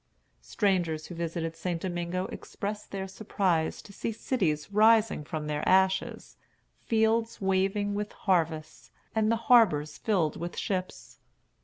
[0.41, 1.79] Strangers who visited St.
[1.79, 6.37] Domingo expressed their surprise to see cities rising from their ashes,
[6.83, 11.19] fields waving with harvests, and the harbors filled with ships.